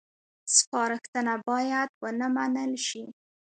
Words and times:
سپارښتنه 0.55 1.33
باید 1.49 1.89
ونه 2.01 2.27
منل 2.35 2.73
شي 2.87 3.03